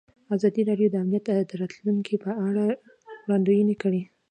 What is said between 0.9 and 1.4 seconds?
د امنیت